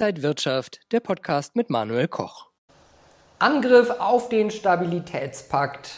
Inside 0.00 0.22
Wirtschaft, 0.22 0.78
der 0.92 1.00
Podcast 1.00 1.56
mit 1.56 1.70
Manuel 1.70 2.06
Koch. 2.06 2.46
Angriff 3.40 3.90
auf 3.98 4.28
den 4.28 4.52
Stabilitätspakt. 4.52 5.90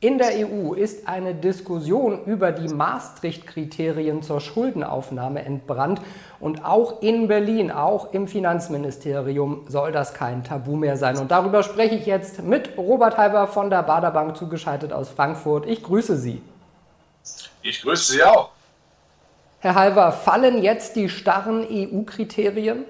In 0.00 0.18
der 0.18 0.46
EU 0.46 0.74
ist 0.74 1.08
eine 1.08 1.34
Diskussion 1.34 2.22
über 2.26 2.52
die 2.52 2.68
Maastricht-Kriterien 2.68 4.22
zur 4.22 4.42
Schuldenaufnahme 4.42 5.42
entbrannt 5.42 6.02
und 6.38 6.66
auch 6.66 7.00
in 7.00 7.28
Berlin, 7.28 7.70
auch 7.70 8.12
im 8.12 8.28
Finanzministerium 8.28 9.64
soll 9.68 9.90
das 9.90 10.12
kein 10.12 10.44
Tabu 10.44 10.76
mehr 10.76 10.98
sein. 10.98 11.16
Und 11.16 11.30
darüber 11.30 11.62
spreche 11.62 11.94
ich 11.94 12.04
jetzt 12.04 12.42
mit 12.42 12.76
Robert 12.76 13.16
Halber 13.16 13.46
von 13.46 13.70
der 13.70 13.84
Baderbank 13.84 14.36
zugeschaltet 14.36 14.92
aus 14.92 15.08
Frankfurt. 15.08 15.64
Ich 15.64 15.82
grüße 15.82 16.18
Sie. 16.18 16.42
Ich 17.62 17.80
grüße 17.80 18.12
Sie 18.12 18.22
auch. 18.22 18.50
Herr 19.60 19.76
Halver, 19.76 20.12
fallen 20.12 20.62
jetzt 20.62 20.94
die 20.94 21.08
starren 21.08 21.66
EU-Kriterien? 21.66 22.84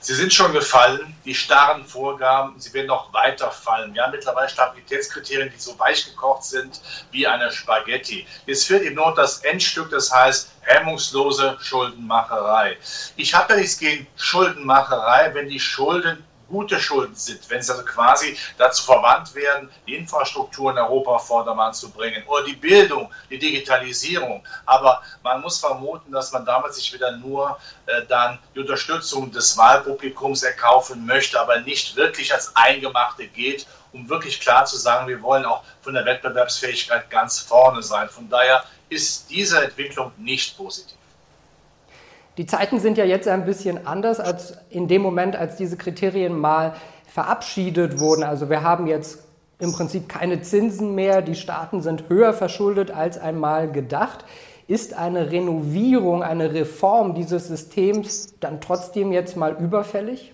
Sie 0.00 0.14
sind 0.14 0.32
schon 0.32 0.52
gefallen, 0.52 1.14
die 1.24 1.34
starren 1.34 1.84
Vorgaben, 1.84 2.58
sie 2.58 2.72
werden 2.74 2.88
noch 2.88 3.12
weiter 3.12 3.50
fallen. 3.50 3.94
Wir 3.94 4.02
haben 4.02 4.12
mittlerweile 4.12 4.48
Stabilitätskriterien, 4.48 5.50
die 5.54 5.58
so 5.60 5.78
weich 5.78 6.04
gekocht 6.04 6.44
sind 6.44 6.80
wie 7.10 7.26
eine 7.26 7.50
Spaghetti. 7.52 8.26
Jetzt 8.46 8.66
fehlt 8.66 8.82
eben 8.82 8.96
nur 8.96 9.14
das 9.14 9.38
Endstück, 9.44 9.90
das 9.90 10.12
heißt 10.12 10.52
hemmungslose 10.62 11.56
Schuldenmacherei. 11.60 12.76
Ich 13.16 13.34
habe 13.34 13.54
ja 13.54 13.60
nichts 13.60 13.78
gegen 13.78 14.06
Schuldenmacherei, 14.16 15.32
wenn 15.34 15.48
die 15.48 15.60
Schulden 15.60 16.24
gute 16.52 16.78
Schulden 16.78 17.14
sind, 17.14 17.48
wenn 17.48 17.62
sie 17.62 17.72
also 17.72 17.84
quasi 17.84 18.36
dazu 18.58 18.84
verwandt 18.84 19.34
werden, 19.34 19.70
die 19.86 19.96
Infrastruktur 19.96 20.70
in 20.70 20.76
Europa 20.76 21.18
Vordermann 21.18 21.72
zu 21.72 21.90
bringen 21.90 22.22
oder 22.26 22.44
die 22.44 22.52
Bildung, 22.52 23.10
die 23.30 23.38
Digitalisierung. 23.38 24.44
Aber 24.66 25.02
man 25.22 25.40
muss 25.40 25.58
vermuten, 25.58 26.12
dass 26.12 26.30
man 26.30 26.44
damit 26.44 26.74
sich 26.74 26.92
wieder 26.92 27.16
nur 27.16 27.58
äh, 27.86 28.02
dann 28.06 28.38
die 28.54 28.60
Unterstützung 28.60 29.32
des 29.32 29.56
Wahlpublikums 29.56 30.42
erkaufen 30.42 31.06
möchte, 31.06 31.40
aber 31.40 31.60
nicht 31.60 31.96
wirklich 31.96 32.32
als 32.32 32.54
Eingemachte 32.54 33.26
geht, 33.26 33.66
um 33.92 34.08
wirklich 34.08 34.38
klar 34.38 34.66
zu 34.66 34.76
sagen, 34.76 35.08
wir 35.08 35.22
wollen 35.22 35.46
auch 35.46 35.64
von 35.80 35.94
der 35.94 36.04
Wettbewerbsfähigkeit 36.04 37.08
ganz 37.08 37.38
vorne 37.38 37.82
sein. 37.82 38.10
Von 38.10 38.28
daher 38.28 38.62
ist 38.90 39.30
diese 39.30 39.64
Entwicklung 39.64 40.12
nicht 40.18 40.56
positiv. 40.56 40.98
Die 42.38 42.46
Zeiten 42.46 42.80
sind 42.80 42.96
ja 42.96 43.04
jetzt 43.04 43.28
ein 43.28 43.44
bisschen 43.44 43.86
anders 43.86 44.18
als 44.18 44.54
in 44.70 44.88
dem 44.88 45.02
Moment, 45.02 45.36
als 45.36 45.56
diese 45.56 45.76
Kriterien 45.76 46.38
mal 46.38 46.74
verabschiedet 47.06 48.00
wurden. 48.00 48.22
Also 48.22 48.48
wir 48.48 48.62
haben 48.62 48.86
jetzt 48.86 49.18
im 49.58 49.72
Prinzip 49.72 50.08
keine 50.08 50.40
Zinsen 50.40 50.94
mehr, 50.94 51.20
die 51.20 51.34
Staaten 51.34 51.82
sind 51.82 52.08
höher 52.08 52.32
verschuldet 52.32 52.90
als 52.90 53.18
einmal 53.18 53.70
gedacht. 53.70 54.24
Ist 54.66 54.94
eine 54.94 55.30
Renovierung, 55.30 56.22
eine 56.22 56.54
Reform 56.54 57.14
dieses 57.14 57.48
Systems 57.48 58.34
dann 58.40 58.62
trotzdem 58.62 59.12
jetzt 59.12 59.36
mal 59.36 59.52
überfällig? 59.52 60.32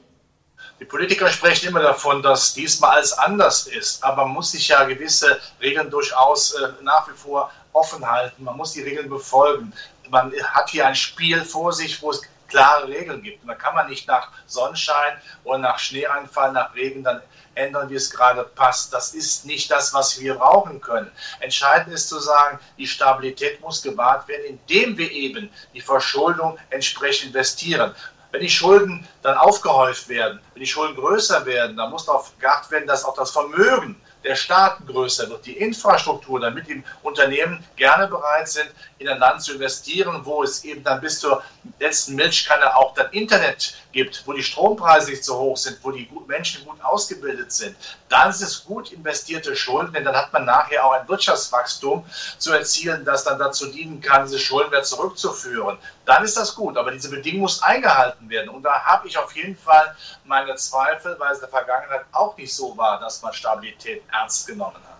Die 0.80 0.84
Politiker 0.84 1.28
sprechen 1.28 1.68
immer 1.68 1.82
davon, 1.82 2.22
dass 2.22 2.54
diesmal 2.54 2.96
alles 2.96 3.12
anders 3.12 3.66
ist, 3.66 4.04
aber 4.04 4.24
man 4.24 4.34
muss 4.34 4.52
sich 4.52 4.68
ja 4.68 4.84
gewisse 4.84 5.38
Regeln 5.60 5.90
durchaus 5.90 6.52
äh, 6.54 6.68
nach 6.82 7.08
wie 7.08 7.16
vor 7.16 7.50
offen 7.72 8.08
halten. 8.08 8.44
Man 8.44 8.56
muss 8.56 8.72
die 8.72 8.82
Regeln 8.82 9.08
befolgen 9.08 9.72
man 10.10 10.32
hat 10.32 10.70
hier 10.70 10.86
ein 10.86 10.94
Spiel 10.94 11.44
vor 11.44 11.72
sich, 11.72 12.00
wo 12.02 12.10
es 12.10 12.22
klare 12.48 12.88
Regeln 12.88 13.22
gibt. 13.22 13.42
Und 13.42 13.48
da 13.48 13.54
kann 13.54 13.74
man 13.74 13.88
nicht 13.88 14.08
nach 14.08 14.32
Sonnenschein 14.46 15.20
oder 15.44 15.58
nach 15.58 15.78
Schneeeinfall, 15.78 16.52
nach 16.52 16.74
Regen 16.74 17.04
dann 17.04 17.22
ändern, 17.54 17.90
wie 17.90 17.94
es 17.94 18.10
gerade 18.10 18.44
passt. 18.44 18.92
Das 18.92 19.14
ist 19.14 19.44
nicht 19.44 19.70
das, 19.70 19.92
was 19.92 20.20
wir 20.20 20.34
brauchen 20.34 20.80
können. 20.80 21.10
Entscheidend 21.40 21.94
ist 21.94 22.08
zu 22.08 22.18
sagen, 22.18 22.58
die 22.78 22.86
Stabilität 22.86 23.60
muss 23.60 23.82
gewahrt 23.82 24.28
werden, 24.28 24.44
indem 24.46 24.96
wir 24.96 25.10
eben 25.10 25.50
die 25.74 25.80
Verschuldung 25.80 26.58
entsprechend 26.70 27.28
investieren. 27.28 27.94
Wenn 28.30 28.42
die 28.42 28.50
Schulden 28.50 29.08
dann 29.22 29.38
aufgehäuft 29.38 30.08
werden, 30.08 30.40
wenn 30.52 30.60
die 30.60 30.66
Schulden 30.66 30.96
größer 30.96 31.46
werden, 31.46 31.76
dann 31.76 31.90
muss 31.90 32.04
darauf 32.04 32.38
geachtet 32.38 32.70
werden, 32.72 32.86
dass 32.86 33.04
auch 33.04 33.14
das 33.14 33.30
Vermögen 33.30 34.00
der 34.28 34.36
Staaten 34.36 34.86
größer 34.86 35.30
wird, 35.30 35.46
die 35.46 35.56
Infrastruktur, 35.56 36.38
damit 36.38 36.68
die 36.68 36.82
Unternehmen 37.02 37.64
gerne 37.76 38.08
bereit 38.08 38.46
sind, 38.46 38.68
in 38.98 39.08
ein 39.08 39.18
Land 39.18 39.42
zu 39.42 39.54
investieren, 39.54 40.20
wo 40.24 40.42
es 40.42 40.64
eben 40.64 40.84
dann 40.84 41.00
bis 41.00 41.20
zur 41.20 41.42
letzten 41.78 42.14
Milchkanne 42.14 42.76
auch 42.76 42.92
dann 42.92 43.10
Internet 43.12 43.74
gibt, 43.92 44.22
wo 44.26 44.34
die 44.34 44.42
Strompreise 44.42 45.10
nicht 45.10 45.24
so 45.24 45.38
hoch 45.38 45.56
sind, 45.56 45.78
wo 45.82 45.92
die 45.92 46.10
Menschen 46.26 46.64
gut 46.66 46.78
ausgebildet 46.82 47.52
sind, 47.52 47.74
dann 48.10 48.28
ist 48.28 48.42
es 48.42 48.64
gut 48.64 48.92
investierte 48.92 49.56
Schulden, 49.56 49.94
denn 49.94 50.04
dann 50.04 50.14
hat 50.14 50.30
man 50.32 50.44
nachher 50.44 50.84
auch 50.84 50.92
ein 50.92 51.08
Wirtschaftswachstum 51.08 52.04
zu 52.36 52.52
erzielen, 52.52 53.06
das 53.06 53.24
dann 53.24 53.38
dazu 53.38 53.72
dienen 53.72 54.00
kann, 54.00 54.26
diese 54.26 54.38
Schulden 54.38 54.70
wieder 54.70 54.82
zurückzuführen. 54.82 55.78
Dann 56.04 56.22
ist 56.22 56.36
das 56.36 56.54
gut, 56.54 56.76
aber 56.76 56.90
diese 56.90 57.10
Bedingung 57.10 57.42
muss 57.42 57.62
eingehalten 57.62 58.28
werden. 58.28 58.50
Und 58.50 58.62
da 58.62 58.82
habe 58.84 59.08
ich 59.08 59.16
auf 59.16 59.34
jeden 59.34 59.56
Fall 59.56 59.96
meine 60.24 60.54
Zweifel, 60.56 61.16
weil 61.18 61.32
es 61.32 61.38
in 61.38 61.42
der 61.42 61.50
Vergangenheit 61.50 62.04
auch 62.12 62.36
nicht 62.36 62.54
so 62.54 62.76
war, 62.76 63.00
dass 63.00 63.22
man 63.22 63.32
Stabilität 63.32 64.02
ernst 64.20 64.46
genommen 64.46 64.76
hat. 64.76 64.98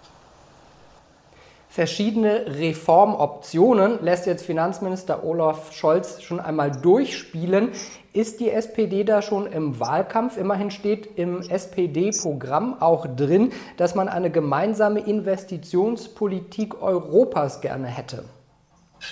Verschiedene 1.71 2.47
Reformoptionen 2.47 4.03
lässt 4.03 4.27
jetzt 4.27 4.45
Finanzminister 4.45 5.23
Olaf 5.23 5.73
Scholz 5.73 6.23
schon 6.23 6.41
einmal 6.41 6.73
durchspielen. 6.73 7.73
Ist 8.13 8.41
die 8.41 8.51
SPD 8.51 9.05
da 9.05 9.23
schon 9.23 9.47
im 9.47 9.79
Wahlkampf? 9.79 10.39
Immerhin 10.39 10.71
steht 10.71 11.19
im 11.19 11.43
SPD-Programm 11.43 12.83
auch 12.83 13.07
drin, 13.07 13.53
dass 13.77 13.95
man 13.95 14.09
eine 14.09 14.31
gemeinsame 14.31 15.01
Investitionspolitik 15.01 16.83
Europas 16.83 17.61
gerne 17.61 17.87
hätte. 17.87 18.25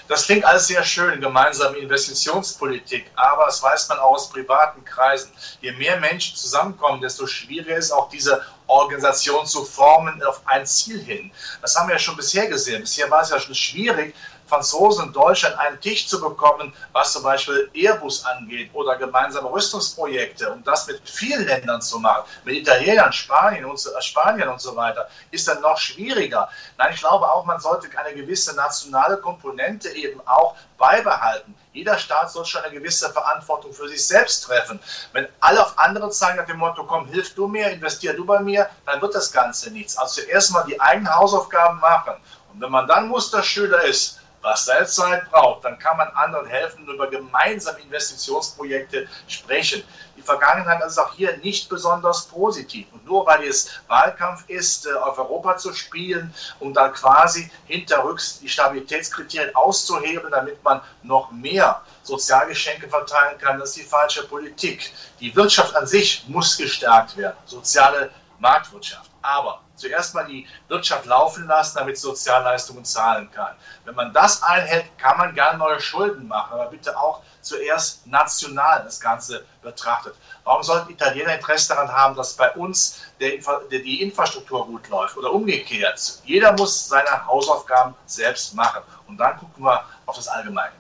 Das 0.08 0.26
klingt 0.26 0.44
alles 0.44 0.66
sehr 0.66 0.82
schön, 0.82 1.20
gemeinsame 1.20 1.76
Investitionspolitik, 1.76 3.08
aber 3.14 3.44
das 3.44 3.62
weiß 3.62 3.88
man 3.88 3.98
auch 3.98 4.14
aus 4.14 4.30
privaten 4.30 4.84
Kreisen. 4.84 5.30
Je 5.60 5.72
mehr 5.72 6.00
Menschen 6.00 6.36
zusammenkommen, 6.36 7.00
desto 7.00 7.26
schwieriger 7.26 7.76
ist 7.76 7.92
auch 7.92 8.08
diese 8.08 8.42
Organisation 8.66 9.46
zu 9.46 9.64
formen 9.64 10.22
auf 10.22 10.40
ein 10.46 10.66
Ziel 10.66 11.02
hin. 11.02 11.30
Das 11.62 11.76
haben 11.76 11.88
wir 11.88 11.94
ja 11.94 11.98
schon 11.98 12.16
bisher 12.16 12.46
gesehen. 12.48 12.80
Bisher 12.80 13.10
war 13.10 13.22
es 13.22 13.30
ja 13.30 13.38
schon 13.38 13.54
schwierig, 13.54 14.14
Franzosen 14.46 15.06
und 15.06 15.16
Deutsche 15.16 15.48
an 15.48 15.58
einen 15.58 15.80
Tisch 15.80 16.06
zu 16.06 16.20
bekommen, 16.20 16.72
was 16.92 17.12
zum 17.12 17.22
Beispiel 17.22 17.68
Airbus 17.74 18.24
angeht 18.24 18.70
oder 18.72 18.96
gemeinsame 18.96 19.50
Rüstungsprojekte, 19.50 20.50
um 20.52 20.62
das 20.64 20.86
mit 20.86 21.00
vielen 21.08 21.46
Ländern 21.46 21.82
zu 21.82 21.98
machen, 21.98 22.24
mit 22.44 22.56
Italienern, 22.56 23.12
Spanien 23.12 23.64
und, 23.64 23.80
Spanien 24.00 24.48
und 24.48 24.60
so 24.60 24.76
weiter, 24.76 25.08
ist 25.30 25.48
dann 25.48 25.60
noch 25.60 25.78
schwieriger. 25.78 26.48
Nein, 26.78 26.92
ich 26.94 27.00
glaube 27.00 27.28
auch, 27.28 27.44
man 27.44 27.60
sollte 27.60 27.88
eine 27.98 28.14
gewisse 28.14 28.54
nationale 28.54 29.16
Komponente 29.18 29.88
eben 29.90 30.20
auch 30.26 30.54
beibehalten. 30.78 31.54
Jeder 31.76 31.98
Staat 31.98 32.30
soll 32.30 32.46
schon 32.46 32.62
eine 32.62 32.72
gewisse 32.72 33.12
Verantwortung 33.12 33.70
für 33.70 33.86
sich 33.86 34.06
selbst 34.06 34.44
treffen. 34.44 34.80
Wenn 35.12 35.28
alle 35.40 35.60
auf 35.60 35.78
andere 35.78 36.08
zeigen 36.08 36.38
nach 36.38 36.46
dem 36.46 36.56
Motto, 36.56 36.84
komm, 36.84 37.06
hilf 37.06 37.34
du 37.34 37.48
mir, 37.48 37.68
investier 37.70 38.14
du 38.14 38.24
bei 38.24 38.40
mir, 38.40 38.70
dann 38.86 39.02
wird 39.02 39.14
das 39.14 39.30
Ganze 39.30 39.70
nichts. 39.70 39.98
Also 39.98 40.22
zuerst 40.22 40.52
mal 40.52 40.64
die 40.64 40.80
eigenen 40.80 41.14
Hausaufgaben 41.14 41.78
machen. 41.80 42.14
Und 42.50 42.62
wenn 42.62 42.70
man 42.70 42.86
dann 42.88 43.08
Musterschüler 43.08 43.84
ist, 43.84 44.20
was 44.46 44.64
da 44.64 44.78
jetzt 44.78 44.94
Zeit 44.94 45.28
braucht, 45.30 45.64
dann 45.64 45.76
kann 45.78 45.96
man 45.96 46.08
anderen 46.10 46.46
helfen 46.46 46.86
und 46.86 46.94
über 46.94 47.10
gemeinsame 47.10 47.80
Investitionsprojekte 47.80 49.08
sprechen. 49.26 49.82
Die 50.16 50.22
Vergangenheit 50.22 50.82
ist 50.84 50.98
auch 50.98 51.12
hier 51.14 51.36
nicht 51.38 51.68
besonders 51.68 52.26
positiv. 52.26 52.86
Und 52.92 53.04
nur 53.04 53.26
weil 53.26 53.42
es 53.42 53.68
Wahlkampf 53.88 54.48
ist, 54.48 54.86
äh, 54.86 54.92
auf 54.92 55.18
Europa 55.18 55.56
zu 55.56 55.74
spielen, 55.74 56.32
um 56.60 56.72
dann 56.72 56.92
quasi 56.92 57.50
hinterrücks 57.66 58.38
die 58.38 58.48
Stabilitätskriterien 58.48 59.54
auszuhebeln, 59.56 60.30
damit 60.30 60.62
man 60.62 60.80
noch 61.02 61.32
mehr 61.32 61.82
Sozialgeschenke 62.04 62.88
verteilen 62.88 63.38
kann, 63.38 63.58
das 63.58 63.70
ist 63.70 63.78
die 63.78 63.82
falsche 63.82 64.28
Politik. 64.28 64.92
Die 65.18 65.34
Wirtschaft 65.34 65.74
an 65.74 65.88
sich 65.88 66.24
muss 66.28 66.56
gestärkt 66.56 67.16
werden, 67.16 67.36
soziale 67.46 68.10
Marktwirtschaft. 68.38 69.10
Aber 69.22 69.60
zuerst 69.74 70.14
mal 70.14 70.26
die 70.26 70.46
Wirtschaft 70.68 71.06
laufen 71.06 71.46
lassen, 71.46 71.78
damit 71.78 71.98
Sozialleistungen 71.98 72.84
zahlen 72.84 73.30
kann. 73.30 73.54
Wenn 73.84 73.94
man 73.94 74.12
das 74.12 74.42
einhält, 74.42 74.86
kann 74.98 75.18
man 75.18 75.34
gerne 75.34 75.58
neue 75.58 75.80
Schulden 75.80 76.26
machen, 76.28 76.54
aber 76.54 76.66
bitte 76.66 76.96
auch 76.98 77.22
zuerst 77.40 78.06
national 78.06 78.82
das 78.84 79.00
Ganze 79.00 79.44
betrachtet. 79.62 80.14
Warum 80.44 80.62
sollten 80.62 80.92
Italiener 80.92 81.34
Interesse 81.34 81.68
daran 81.68 81.92
haben, 81.92 82.16
dass 82.16 82.34
bei 82.34 82.50
uns 82.52 83.02
der 83.20 83.34
Infra 83.34 83.60
die 83.70 84.02
Infrastruktur 84.02 84.66
gut 84.66 84.88
läuft 84.88 85.16
oder 85.16 85.32
umgekehrt? 85.32 86.20
Jeder 86.24 86.52
muss 86.52 86.88
seine 86.88 87.26
Hausaufgaben 87.26 87.94
selbst 88.06 88.54
machen 88.54 88.82
und 89.06 89.16
dann 89.18 89.36
gucken 89.36 89.64
wir 89.64 89.84
auf 90.06 90.16
das 90.16 90.28
Allgemeine. 90.28 90.72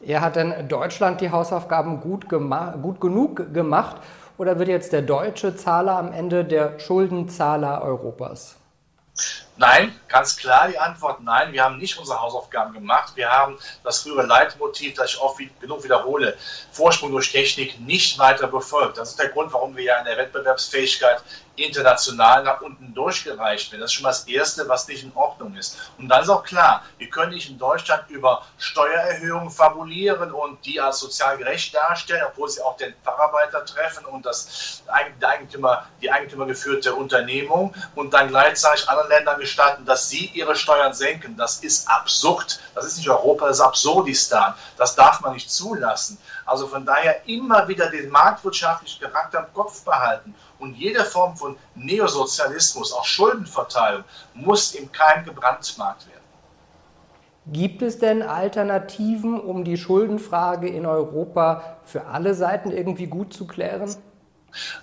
Er 0.00 0.20
hat 0.20 0.36
denn 0.36 0.68
Deutschland 0.68 1.20
die 1.20 1.30
Hausaufgaben 1.30 2.00
gut, 2.00 2.28
gut 2.28 3.00
genug 3.00 3.52
gemacht 3.52 3.96
oder 4.38 4.58
wird 4.58 4.68
jetzt 4.68 4.92
der 4.92 5.02
deutsche 5.02 5.54
Zahler 5.56 5.96
am 5.98 6.12
Ende 6.12 6.44
der 6.44 6.78
Schuldenzahler 6.78 7.82
Europas? 7.82 8.56
Nein, 9.56 9.92
ganz 10.06 10.36
klar 10.36 10.68
die 10.68 10.78
Antwort 10.78 11.20
nein. 11.20 11.52
Wir 11.52 11.64
haben 11.64 11.78
nicht 11.78 11.98
unsere 11.98 12.20
Hausaufgaben 12.20 12.72
gemacht. 12.72 13.14
Wir 13.16 13.28
haben 13.28 13.58
das 13.82 14.02
frühere 14.02 14.24
Leitmotiv, 14.24 14.94
das 14.94 15.10
ich 15.10 15.20
oft 15.20 15.40
genug 15.60 15.82
wiederhole, 15.82 16.36
Vorsprung 16.70 17.10
durch 17.10 17.32
Technik 17.32 17.80
nicht 17.80 18.20
weiter 18.20 18.46
befolgt. 18.46 18.98
Das 18.98 19.10
ist 19.10 19.18
der 19.18 19.30
Grund, 19.30 19.52
warum 19.52 19.76
wir 19.76 19.82
ja 19.82 19.98
in 19.98 20.04
der 20.04 20.16
Wettbewerbsfähigkeit 20.16 21.20
international 21.58 22.42
nach 22.44 22.60
unten 22.60 22.94
durchgereicht 22.94 23.70
werden. 23.70 23.82
Das 23.82 23.90
ist 23.90 23.94
schon 23.94 24.04
mal 24.04 24.10
das 24.10 24.26
Erste, 24.26 24.68
was 24.68 24.88
nicht 24.88 25.02
in 25.02 25.12
Ordnung 25.14 25.54
ist. 25.56 25.78
Und 25.98 26.08
dann 26.08 26.22
ist 26.22 26.28
auch 26.28 26.42
klar, 26.42 26.84
wir 26.98 27.08
können 27.10 27.32
nicht 27.32 27.50
in 27.50 27.58
Deutschland 27.58 28.04
über 28.08 28.42
Steuererhöhungen 28.58 29.50
fabulieren 29.50 30.32
und 30.32 30.64
die 30.64 30.80
als 30.80 31.00
sozial 31.00 31.36
gerecht 31.38 31.74
darstellen, 31.74 32.24
obwohl 32.28 32.48
sie 32.48 32.62
auch 32.62 32.76
den 32.76 32.94
Facharbeiter 33.02 33.64
treffen 33.64 34.04
und 34.06 34.24
das 34.24 34.82
Eigentümer, 34.88 35.86
die 36.00 36.10
eigentümergeführte 36.10 36.94
Unternehmung 36.94 37.74
und 37.94 38.14
dann 38.14 38.28
gleichzeitig 38.28 38.88
anderen 38.88 39.08
Ländern 39.08 39.40
gestatten, 39.40 39.84
dass 39.84 40.08
sie 40.08 40.26
ihre 40.34 40.56
Steuern 40.56 40.92
senken. 40.92 41.36
Das 41.36 41.58
ist 41.58 41.88
absurd. 41.88 42.60
Das 42.74 42.84
ist 42.84 42.98
nicht 42.98 43.08
Europa, 43.08 43.46
das 43.46 43.58
ist 43.58 43.64
Absurdistan. 43.64 44.54
Das 44.76 44.94
darf 44.94 45.20
man 45.20 45.32
nicht 45.32 45.50
zulassen. 45.50 46.18
Also 46.44 46.66
von 46.66 46.86
daher 46.86 47.26
immer 47.28 47.68
wieder 47.68 47.90
den 47.90 48.08
marktwirtschaftlichen 48.08 49.00
Charakter 49.00 49.40
im 49.40 49.52
Kopf 49.52 49.84
behalten. 49.84 50.34
Und 50.58 50.74
jede 50.74 51.04
Form 51.04 51.36
von 51.36 51.47
Neosozialismus, 51.74 52.92
auch 52.92 53.04
Schuldenverteilung, 53.04 54.04
muss 54.34 54.74
im 54.74 54.90
Keim 54.92 55.24
gebrandmarkt 55.24 56.06
werden. 56.06 56.18
Gibt 57.46 57.80
es 57.80 57.98
denn 57.98 58.22
Alternativen, 58.22 59.40
um 59.40 59.64
die 59.64 59.78
Schuldenfrage 59.78 60.68
in 60.68 60.84
Europa 60.84 61.78
für 61.84 62.04
alle 62.06 62.34
Seiten 62.34 62.70
irgendwie 62.70 63.06
gut 63.06 63.32
zu 63.32 63.46
klären? 63.46 63.96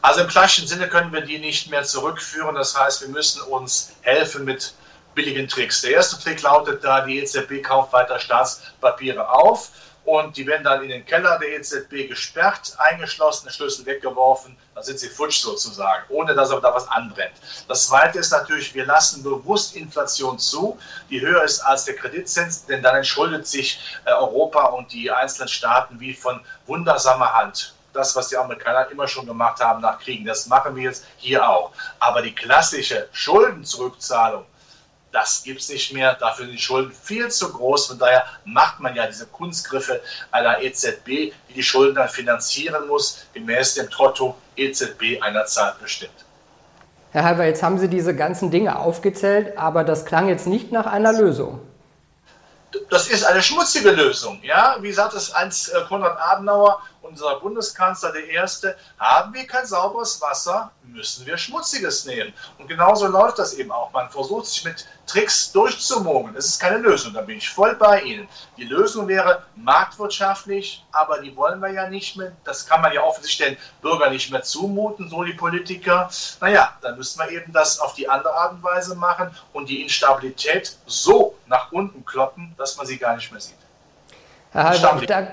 Also 0.01 0.21
im 0.21 0.27
klassischen 0.27 0.67
Sinne 0.67 0.87
können 0.87 1.11
wir 1.13 1.21
die 1.21 1.37
nicht 1.37 1.69
mehr 1.69 1.83
zurückführen. 1.83 2.55
Das 2.55 2.79
heißt, 2.79 3.01
wir 3.01 3.09
müssen 3.09 3.41
uns 3.41 3.93
helfen 4.01 4.45
mit 4.45 4.73
billigen 5.15 5.47
Tricks. 5.47 5.81
Der 5.81 5.91
erste 5.91 6.21
Trick 6.21 6.41
lautet 6.41 6.83
da, 6.83 7.01
die 7.01 7.19
EZB 7.19 7.63
kauft 7.63 7.93
weiter 7.93 8.19
Staatspapiere 8.19 9.29
auf 9.29 9.71
und 10.05 10.37
die 10.37 10.45
werden 10.45 10.63
dann 10.63 10.83
in 10.83 10.89
den 10.89 11.05
Keller 11.05 11.39
der 11.39 11.57
EZB 11.57 12.07
gesperrt, 12.07 12.75
eingeschlossen, 12.77 13.49
Schlüssel 13.49 13.85
weggeworfen, 13.87 14.55
dann 14.75 14.83
sind 14.83 14.99
sie 14.99 15.09
futsch 15.09 15.39
sozusagen, 15.39 16.03
ohne 16.09 16.35
dass 16.35 16.51
aber 16.51 16.61
da 16.61 16.75
was 16.75 16.87
anbrennt. 16.89 17.33
Das 17.67 17.87
zweite 17.87 18.19
ist 18.19 18.31
natürlich, 18.31 18.75
wir 18.75 18.85
lassen 18.85 19.23
bewusst 19.23 19.75
Inflation 19.75 20.37
zu, 20.37 20.77
die 21.09 21.21
höher 21.21 21.43
ist 21.43 21.61
als 21.61 21.85
der 21.85 21.95
Kreditzins, 21.95 22.65
denn 22.65 22.83
dann 22.83 22.97
entschuldet 22.97 23.47
sich 23.47 23.79
äh, 24.05 24.11
Europa 24.11 24.65
und 24.65 24.91
die 24.93 25.09
einzelnen 25.09 25.47
Staaten 25.47 25.99
wie 25.99 26.13
von 26.13 26.39
wundersamer 26.67 27.33
Hand 27.33 27.73
das, 27.93 28.15
was 28.15 28.27
die 28.27 28.37
Amerikaner 28.37 28.91
immer 28.91 29.07
schon 29.07 29.25
gemacht 29.25 29.61
haben 29.61 29.81
nach 29.81 29.99
Kriegen. 29.99 30.25
Das 30.25 30.47
machen 30.47 30.75
wir 30.75 30.83
jetzt 30.83 31.05
hier 31.17 31.47
auch. 31.47 31.71
Aber 31.99 32.21
die 32.21 32.35
klassische 32.35 33.07
Schuldenzurückzahlung, 33.13 34.45
das 35.15 35.43
gibt 35.43 35.61
es 35.61 35.69
nicht 35.69 35.93
mehr. 35.93 36.13
Dafür 36.15 36.45
sind 36.45 36.55
die 36.55 36.61
Schulden 36.61 36.91
viel 36.91 37.29
zu 37.29 37.51
groß. 37.51 37.87
Von 37.87 37.99
daher 37.99 38.25
macht 38.43 38.81
man 38.81 38.95
ja 38.95 39.07
diese 39.07 39.25
Kunstgriffe 39.27 40.01
einer 40.31 40.61
EZB, 40.61 41.07
die 41.49 41.53
die 41.55 41.63
Schulden 41.63 41.95
dann 41.95 42.09
finanzieren 42.09 42.87
muss, 42.87 43.25
gemäß 43.33 43.75
dem 43.75 43.89
Trotto 43.89 44.35
EZB 44.57 45.21
einer 45.21 45.45
Zahl 45.45 45.73
bestimmt. 45.81 46.25
Herr 47.11 47.23
Halver, 47.23 47.45
jetzt 47.45 47.63
haben 47.63 47.79
Sie 47.79 47.87
diese 47.87 48.13
ganzen 48.13 48.51
Dinge 48.51 48.77
aufgezählt, 48.77 49.57
aber 49.57 49.85
das 49.85 50.05
klang 50.05 50.27
jetzt 50.27 50.47
nicht 50.47 50.73
nach 50.73 50.85
einer 50.85 51.13
Lösung 51.13 51.61
das 52.89 53.07
ist 53.07 53.23
eine 53.23 53.41
schmutzige 53.41 53.91
Lösung. 53.91 54.39
Ja? 54.43 54.77
Wie 54.81 54.91
sagt 54.91 55.13
es 55.13 55.33
einst 55.33 55.73
äh, 55.73 55.81
Konrad 55.87 56.17
Adenauer, 56.19 56.81
unser 57.01 57.39
Bundeskanzler, 57.39 58.11
der 58.11 58.27
Erste, 58.29 58.75
haben 58.97 59.33
wir 59.33 59.45
kein 59.45 59.65
sauberes 59.65 60.19
Wasser, 60.21 60.71
müssen 60.83 61.25
wir 61.25 61.37
schmutziges 61.37 62.05
nehmen. 62.05 62.33
Und 62.57 62.67
genauso 62.67 63.07
läuft 63.07 63.37
das 63.37 63.53
eben 63.53 63.71
auch. 63.71 63.91
Man 63.91 64.09
versucht 64.09 64.47
sich 64.47 64.63
mit 64.65 64.87
Tricks 65.05 65.51
durchzumogeln. 65.51 66.35
Es 66.35 66.47
ist 66.47 66.59
keine 66.59 66.77
Lösung, 66.77 67.13
da 67.13 67.21
bin 67.21 67.37
ich 67.37 67.49
voll 67.49 67.75
bei 67.75 68.01
Ihnen. 68.01 68.27
Die 68.57 68.63
Lösung 68.63 69.07
wäre 69.07 69.43
marktwirtschaftlich, 69.55 70.83
aber 70.91 71.21
die 71.21 71.35
wollen 71.35 71.59
wir 71.59 71.71
ja 71.71 71.89
nicht 71.89 72.17
mehr. 72.17 72.31
Das 72.43 72.65
kann 72.65 72.81
man 72.81 72.91
ja 72.91 73.03
offensichtlich 73.03 73.49
den 73.49 73.57
Bürgern 73.81 74.11
nicht 74.11 74.31
mehr 74.31 74.41
zumuten, 74.41 75.09
so 75.09 75.23
die 75.23 75.33
Politiker. 75.33 76.09
Naja, 76.41 76.75
dann 76.81 76.97
müssen 76.97 77.19
wir 77.19 77.29
eben 77.29 77.53
das 77.53 77.79
auf 77.79 77.93
die 77.93 78.09
andere 78.09 78.33
Art 78.33 78.53
und 78.53 78.63
Weise 78.63 78.95
machen 78.95 79.35
und 79.53 79.69
die 79.69 79.83
Instabilität 79.83 80.75
so 80.87 81.34
nach 81.47 81.71
unten 81.71 82.05
kloppen, 82.05 82.53
dass 82.57 82.77
man 82.77 82.85
sie 82.85 82.97
gar 82.97 83.15
nicht 83.15 83.31
mehr 83.31 83.41
sieht. 83.41 83.55
Herr 84.51 84.73
Stabilität, 84.73 85.27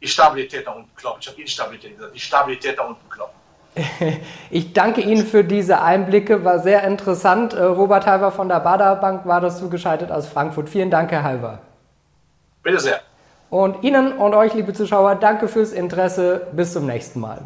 die 0.00 0.08
Stabilität 0.08 0.66
da 0.66 0.72
unten 0.72 0.94
kloppen. 0.94 1.20
Ich 1.20 1.28
habe 1.28 1.40
Instabilität 1.40 1.96
gesagt, 1.96 2.14
die 2.14 2.20
Stabilität 2.20 2.78
da 2.78 2.82
unten 2.82 3.08
kloppen. 3.08 3.34
Ich 4.50 4.72
danke 4.72 5.00
Ihnen 5.00 5.26
für 5.26 5.44
diese 5.44 5.80
Einblicke, 5.80 6.44
war 6.44 6.58
sehr 6.58 6.84
interessant. 6.84 7.54
Äh, 7.54 7.62
Robert 7.62 8.06
Halver 8.06 8.30
von 8.32 8.48
der 8.48 8.60
Bader 8.60 8.96
Bank 8.96 9.26
war 9.26 9.40
das 9.40 9.58
zugeschaltet 9.58 10.10
aus 10.10 10.26
Frankfurt. 10.26 10.68
Vielen 10.68 10.90
Dank, 10.90 11.10
Herr 11.10 11.22
Halver. 11.22 11.60
Bitte 12.62 12.80
sehr. 12.80 13.00
Und 13.50 13.82
Ihnen 13.82 14.12
und 14.12 14.34
euch, 14.34 14.54
liebe 14.54 14.72
Zuschauer, 14.72 15.14
danke 15.14 15.48
fürs 15.48 15.72
Interesse. 15.72 16.46
Bis 16.52 16.72
zum 16.72 16.86
nächsten 16.86 17.20
Mal. 17.20 17.42